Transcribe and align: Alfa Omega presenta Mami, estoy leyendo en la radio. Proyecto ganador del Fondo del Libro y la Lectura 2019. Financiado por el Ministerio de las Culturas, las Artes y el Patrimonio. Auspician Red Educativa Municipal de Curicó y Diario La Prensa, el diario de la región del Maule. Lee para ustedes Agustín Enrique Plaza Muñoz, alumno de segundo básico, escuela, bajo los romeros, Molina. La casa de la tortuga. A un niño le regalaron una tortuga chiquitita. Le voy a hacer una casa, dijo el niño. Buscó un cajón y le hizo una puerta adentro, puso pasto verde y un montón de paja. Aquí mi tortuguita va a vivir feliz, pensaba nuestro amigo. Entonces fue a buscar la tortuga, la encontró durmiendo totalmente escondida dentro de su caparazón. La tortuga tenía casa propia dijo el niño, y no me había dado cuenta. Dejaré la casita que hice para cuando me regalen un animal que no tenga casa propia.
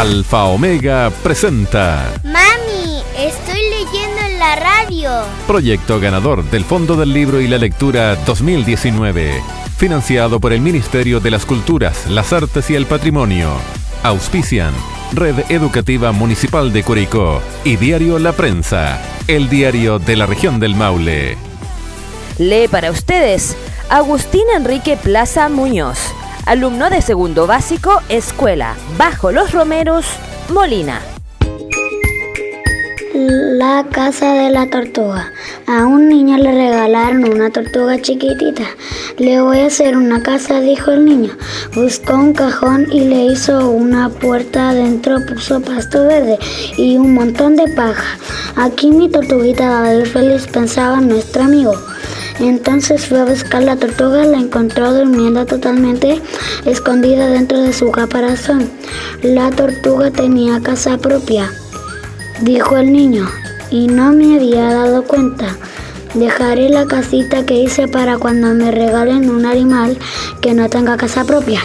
Alfa 0.00 0.44
Omega 0.44 1.12
presenta 1.22 2.10
Mami, 2.24 3.02
estoy 3.18 3.60
leyendo 3.68 4.22
en 4.24 4.38
la 4.38 4.56
radio. 4.56 5.10
Proyecto 5.46 6.00
ganador 6.00 6.42
del 6.44 6.64
Fondo 6.64 6.96
del 6.96 7.12
Libro 7.12 7.38
y 7.38 7.46
la 7.46 7.58
Lectura 7.58 8.16
2019. 8.24 9.42
Financiado 9.76 10.40
por 10.40 10.54
el 10.54 10.62
Ministerio 10.62 11.20
de 11.20 11.30
las 11.30 11.44
Culturas, 11.44 12.06
las 12.08 12.32
Artes 12.32 12.70
y 12.70 12.76
el 12.76 12.86
Patrimonio. 12.86 13.50
Auspician 14.02 14.72
Red 15.12 15.50
Educativa 15.50 16.12
Municipal 16.12 16.72
de 16.72 16.82
Curicó 16.82 17.42
y 17.64 17.76
Diario 17.76 18.18
La 18.18 18.32
Prensa, 18.32 19.02
el 19.28 19.50
diario 19.50 19.98
de 19.98 20.16
la 20.16 20.24
región 20.24 20.58
del 20.60 20.76
Maule. 20.76 21.36
Lee 22.38 22.68
para 22.68 22.90
ustedes 22.90 23.54
Agustín 23.90 24.44
Enrique 24.56 24.96
Plaza 24.96 25.50
Muñoz, 25.50 25.98
alumno 26.50 26.90
de 26.90 27.00
segundo 27.00 27.46
básico, 27.46 28.02
escuela, 28.08 28.74
bajo 28.98 29.30
los 29.30 29.52
romeros, 29.52 30.04
Molina. 30.48 31.00
La 33.14 33.86
casa 33.88 34.34
de 34.34 34.50
la 34.50 34.68
tortuga. 34.68 35.30
A 35.68 35.86
un 35.86 36.08
niño 36.08 36.38
le 36.38 36.50
regalaron 36.50 37.32
una 37.32 37.50
tortuga 37.50 38.02
chiquitita. 38.02 38.64
Le 39.16 39.40
voy 39.40 39.60
a 39.60 39.66
hacer 39.66 39.96
una 39.96 40.24
casa, 40.24 40.60
dijo 40.60 40.90
el 40.90 41.04
niño. 41.04 41.36
Buscó 41.72 42.14
un 42.14 42.32
cajón 42.32 42.88
y 42.90 43.02
le 43.02 43.26
hizo 43.26 43.70
una 43.70 44.08
puerta 44.08 44.70
adentro, 44.70 45.18
puso 45.28 45.60
pasto 45.60 46.02
verde 46.08 46.36
y 46.76 46.96
un 46.96 47.14
montón 47.14 47.54
de 47.54 47.68
paja. 47.76 48.18
Aquí 48.56 48.90
mi 48.90 49.08
tortuguita 49.08 49.68
va 49.68 49.84
a 49.84 49.92
vivir 49.92 50.08
feliz, 50.08 50.48
pensaba 50.48 51.00
nuestro 51.00 51.44
amigo. 51.44 51.74
Entonces 52.40 53.06
fue 53.06 53.20
a 53.20 53.24
buscar 53.24 53.62
la 53.62 53.76
tortuga, 53.76 54.24
la 54.24 54.38
encontró 54.38 54.92
durmiendo 54.92 55.46
totalmente 55.46 56.20
escondida 56.64 57.28
dentro 57.28 57.60
de 57.60 57.72
su 57.72 57.90
caparazón. 57.90 58.70
La 59.22 59.50
tortuga 59.50 60.10
tenía 60.10 60.60
casa 60.60 60.98
propia 60.98 61.50
dijo 62.42 62.76
el 62.78 62.92
niño, 62.92 63.28
y 63.70 63.86
no 63.86 64.12
me 64.12 64.36
había 64.36 64.72
dado 64.72 65.04
cuenta. 65.04 65.56
Dejaré 66.14 66.68
la 66.70 66.86
casita 66.86 67.46
que 67.46 67.54
hice 67.54 67.86
para 67.86 68.18
cuando 68.18 68.52
me 68.54 68.70
regalen 68.70 69.30
un 69.30 69.46
animal 69.46 69.96
que 70.40 70.54
no 70.54 70.68
tenga 70.68 70.96
casa 70.96 71.24
propia. 71.24 71.62